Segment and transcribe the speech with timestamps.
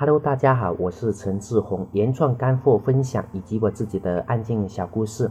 [0.00, 5.30] Hello，大家好，我是陈志宏，原创干货分享以及我自己的案件小故事，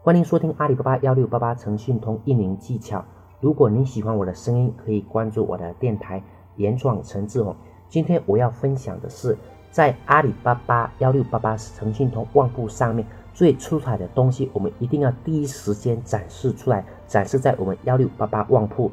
[0.00, 3.04] 欢迎收听阿里巴巴幺六八八诚信通运营技巧。
[3.40, 6.22] 如果您喜欢我的声音，可以关注我的电台
[6.56, 7.54] 原创陈志宏。
[7.90, 9.36] 今天我要分享的是，
[9.70, 18.90] 在阿里巴巴幺六八八诚信通旺铺上面最出彩的东西，我们一定要第一时间展示出来，展示在我们幺六八八旺铺。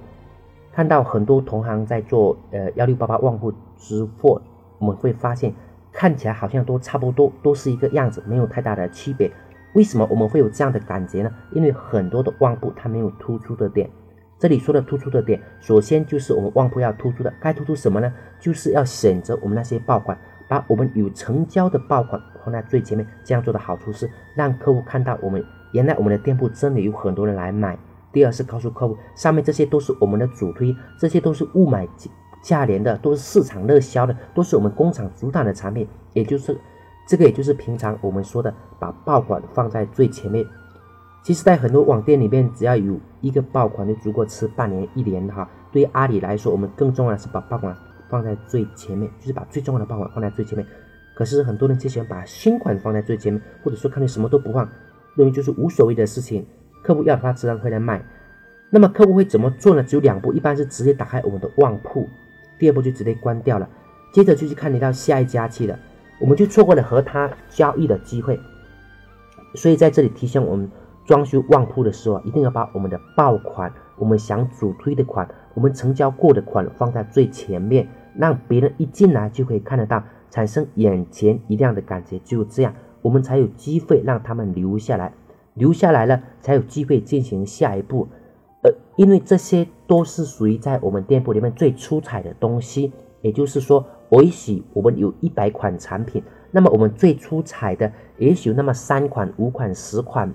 [0.74, 4.42] 看到很多同行在做呃幺六八八旺铺直货。
[4.84, 5.54] 我们会发现，
[5.94, 9.32] 看起来好像都差不多，都是一个样子，没有太大的区别。
[9.74, 11.32] 为什么我们会有这样的感觉呢？
[11.54, 13.90] 因为很多的旺铺它没有突出的点。
[14.38, 18.14] 这里说的突出的点，首先就是我们旺铺要突出的，该突出什么呢？
[18.42, 20.18] 就是要选择我们那些爆款，
[20.50, 23.08] 把我们有成交的爆款放在最前面。
[23.24, 25.42] 这样做的好处是让客户看到我们
[25.72, 27.80] 原来我们的店铺真的有很多人来买。
[28.12, 31.88] 第二是告诉客户，上面这些都是我们的主推，这些都是物买。
[32.44, 36.56] 价廉的都是市场热销的，都是我们工厂主打的产品，也就是
[37.08, 40.46] 这个，也就是平常我们说的把爆款放在最前面。
[41.24, 45.50] 其实，在很多网店里面，只要有一个爆款就足够吃半年、一年的哈。
[45.72, 47.74] 对于阿里来说，我们更重要的是把爆款
[48.10, 50.68] 放在最前面，就是把最重要的爆款放在最前面。
[51.16, 54.68] 可是很多人就喜欢把新款放在最前面，或者说看你什么都不放，
[55.16, 56.46] 认为就是无所谓的事情。
[56.84, 58.04] 客户要的话，自然会来卖。
[58.70, 59.82] 那么客户会怎么做呢？
[59.82, 62.10] 只有两步，一般是直接打开我们的旺铺。
[62.64, 63.68] 第二步就直接关掉了，
[64.14, 65.78] 接着就去看你到下一家去了，
[66.22, 68.40] 我们就错过了和他交易的机会。
[69.54, 70.72] 所以在这里提醒我们，
[71.06, 82.18] 装修旺铺的时候，一定要把我们的爆款、我们想主推的款、我们成交过的款放在最前面，让别人一进来就可以看得到，产生眼前一亮的感觉。
[82.20, 85.12] 只有这样，我们才有机会让他们留下来，
[85.54, 88.08] 留下来了才有机会进行下一步。
[88.96, 92.92] 因为这些都是属于在我们店铺里面最出彩的东西，
[93.22, 100.32] 也就是说，也许我们有一百款产品，那么我们最出彩的也许有那么三款、五款、十款、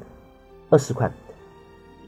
[0.71, 1.13] 二十款。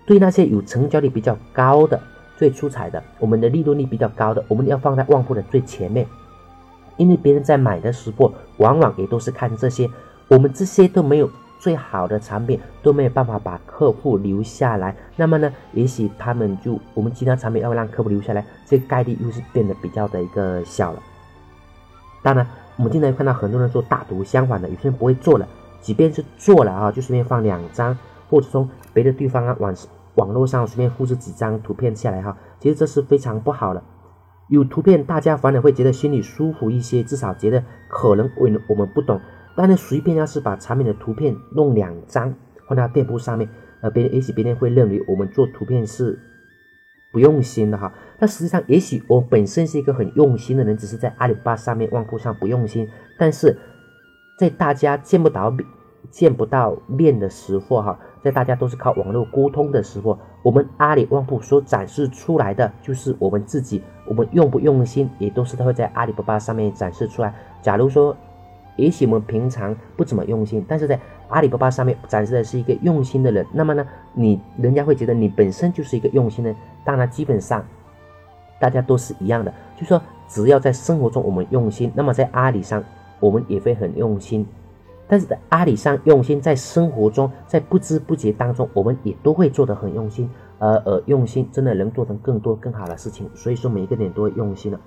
[0.07, 2.01] 对那些有成交率比较高的、
[2.37, 6.05] 最出彩的，我们的利润率比较高的，我们要放在旺铺的最前面，
[6.97, 9.89] 因为别人在买的时候，往往也都是看这些，
[10.27, 11.31] 我们这些都没有。
[11.61, 21.03] 最好的产品都没有办法把客户留下来，那么呢，也许他们就我们其他产品要让客户留下来，这个概率又是变得比较的一个小了。
[22.23, 25.47] 当然，我们经常看到很多人做大图相反的，有些人不会做了，
[25.83, 27.97] 即便是做了啊，就随便放两张，
[28.31, 29.75] 或者说别的地方啊网
[30.15, 33.83] 网络上随便复制几张图片下来哈，其实这是非常不好的。
[34.49, 39.21] 有图片，大家反而会觉得心里舒服一些，至少觉得可能我我们不懂。
[39.57, 42.35] 但是随便要是把产品的图片弄两张
[42.67, 43.49] 放到店铺上面，
[43.81, 46.19] 呃，别人也许别人会认为我们做图片是
[47.13, 47.93] 不用心的哈。
[48.19, 52.89] 但实际上，也许我本身是一个很用心的人，只是在阿里巴巴上面旺铺上不用心。
[53.19, 53.59] 但是
[54.39, 55.67] 在大家见不到面、
[56.11, 67.35] 见不到面的时候哈，在大家都是靠网络沟通的时候，我们阿里旺铺所展示出来的就是我们自己，我们用不用心也都是会在阿里巴巴上面展示出来。
[67.61, 68.17] 假如说。
[68.81, 70.99] 也许我们平常不怎么用心，但是在
[71.29, 76.55] 阿里巴巴上面展示的是一个用心的人，那么呢，你人家会觉得你本身就是一个用心的。
[76.85, 77.65] 当然，基本上
[78.59, 82.83] 大家都是一样的，就说只要在生活中我们用心，那么在阿里上
[83.21, 84.47] 我们也会很用心。
[85.07, 90.31] 但是在阿里上用心，在生活中在不知不觉当中，我们也都会做得很用心。
[90.63, 94.79] 而而用心真的能做成更多更好的事情，所以说每一个人都会用心了。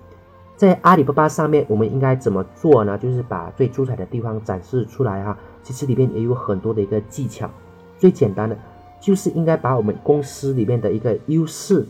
[0.56, 2.97] 在阿里巴巴上面，我们应该怎么做呢？
[2.97, 5.38] 就是把最出彩的地方展示出来哈。
[5.64, 7.50] 其实里面也有很多的一个技巧。
[7.97, 8.58] 最简单的
[9.02, 11.86] 就是应该把我们公司里面的一个优势，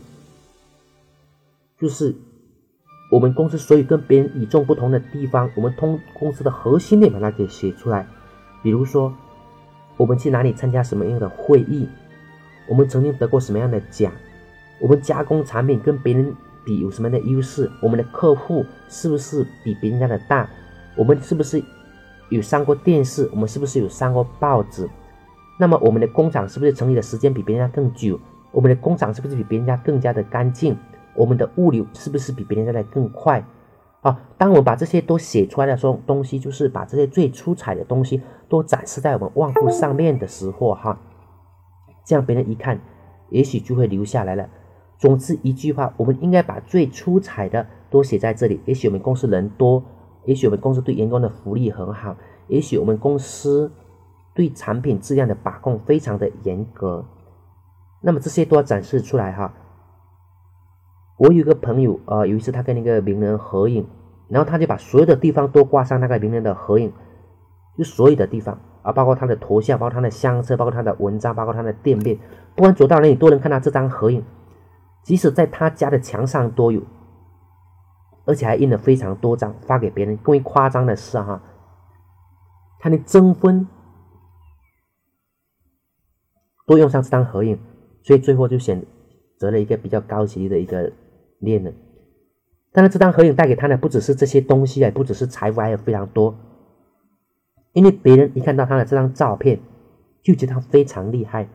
[1.78, 2.14] 就是
[3.12, 8.06] 我们公司所有跟别人与众不同的地方，我们通公司的核心点把它给写出来。
[8.62, 9.12] 比如说，
[9.96, 11.88] 我们去哪里参加什么样的会议，
[12.66, 14.10] 我们曾经得过什么样的奖，
[14.80, 16.34] 我们加工产品跟别人。
[16.64, 17.70] 比有什么样的优势？
[17.80, 20.48] 我们的客户是不是比别人家的大？
[20.96, 21.62] 我们是不是
[22.30, 23.28] 有上过电视？
[23.32, 24.88] 我们是不是有上过报纸？
[25.58, 28.18] 那么我们的工厂是不是成立的时间比别人家更久？
[28.50, 30.76] 我们的工厂是不是比别人家更加的干净？
[31.14, 33.44] 我们的物流是不是比别人家的更快？
[34.02, 41.00] 啊，当我们把这些都写出来的时候，东西就是把这些最出彩的东西都展示在我们旺铺上面的时候，哈，
[42.04, 42.80] 这样别人一看，
[43.30, 44.48] 也许就会留下来了。
[44.98, 48.60] 总之一句话，我们应该把最出彩的都写在这里。
[48.64, 49.82] 也许我们公司人多，
[50.24, 52.16] 也许我们公司对员工的福利很好，
[52.48, 53.72] 也许我们公司
[54.34, 57.04] 对产品质量的把控非常的严格。
[58.00, 59.52] 那么这些都要展示出来哈。
[61.16, 63.86] 我有个朋友啊，有一次他跟一个名人合影，
[64.28, 66.92] 然后他就把所有的地方都挂上那个名人的合影，
[67.78, 72.18] 就所有的地方啊，包括他的头像，包括他的相册，包括他的文章，包括他的店面，
[72.56, 74.24] 不管走到哪里都能看到这张合影，
[75.04, 76.82] 即使在他家的墙上都有，
[78.24, 80.16] 而且还印了非常多张发给别人。
[80.16, 81.42] 更为夸张的是哈，
[82.80, 83.68] 他的征婚
[86.66, 87.58] 都用上这张合影，
[88.02, 88.82] 所以最后就选
[89.38, 90.90] 择了一个比较高级的一个
[91.38, 91.74] 恋人。
[92.72, 96.34] 但是这张合影带给他的不只是这些东西啊，不只是财富，还有非常多。
[97.72, 99.60] 因为别人一看到他的这张照片，
[100.22, 101.46] 就觉得他非常厉害。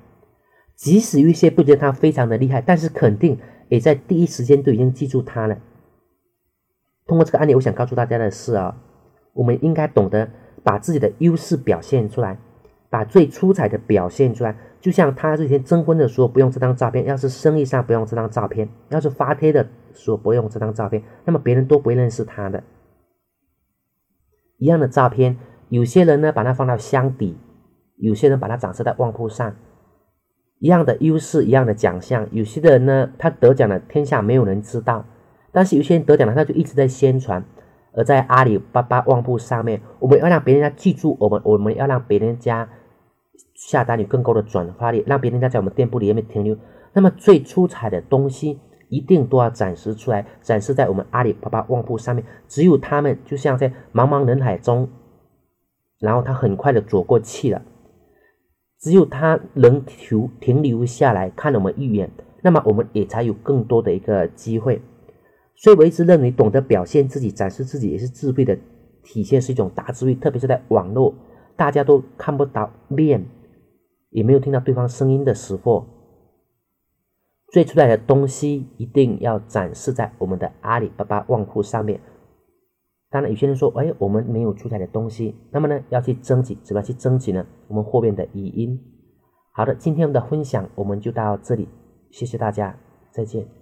[0.80, 3.38] 即使有一些不觉得他非常的厉害，但是肯定
[3.68, 5.58] 也在第一时间都已经记住他了。
[7.06, 8.82] 通过这个案例，我想告诉大家的是啊，
[9.34, 10.30] 我们应该懂得
[10.64, 12.40] 把自己的优势表现出来，
[12.90, 14.56] 把最出彩的表现出来。
[14.80, 22.64] 就像他之前征婚的时候不用这张照片，要是生意上不用这张照片，要是发帖的时候不用这张照片，那么别人都不会认识他的。
[24.58, 25.36] 一样的照片，
[25.68, 27.38] 有些人呢把它放到箱底，
[27.98, 29.54] 有些人把它展示在旺铺上。
[30.60, 35.06] 一样的优势，一样的奖项，有些的人呢他得奖了，天下没有人知道，
[35.52, 37.44] 但是有些人得奖了，他就一直在宣传。
[37.94, 42.70] 而在阿里巴巴旺铺上面，我们要让别人家记住我们，我们要让别人家。
[43.56, 46.56] 下单有更高的转化率，让别人家在我们店铺里面停留。
[46.94, 48.58] 那么最出彩的东西
[48.88, 52.24] 一定都要展示出来，展示在我们阿里巴巴旺铺上面。
[52.48, 54.88] 只有他们就像在茫茫人海中，
[56.00, 57.62] 然后他很快的走过去了。
[58.80, 62.10] 只有他能停停留下来看了我们一眼，
[62.42, 64.82] 那么我们也才有更多的一个机会。
[65.56, 68.58] 所以我一直认为，懂得表现自己、展示自己也是智慧的
[69.04, 70.16] 体现，是一种大智慧。
[70.16, 71.14] 特别是在网络，
[71.58, 73.26] 大家都看不到面。
[74.12, 75.86] 也没有听到对方声音的时候，
[77.52, 82.00] 最出来的东西一定要展示在我们的阿里巴巴旺铺上面。
[83.12, 87.46] 当然，有些人说：“哎，我们没有出彩的东西。”那么呢，要去争取，怎么去争取呢？
[87.68, 88.80] 我们后面的语音。
[89.52, 91.68] 好的，今天的分享我们就到这里，
[92.12, 92.78] 谢谢大家，
[93.12, 93.59] 再见。